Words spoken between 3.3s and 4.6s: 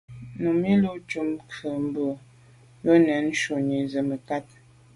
shúnì zə̀ mə̀kát.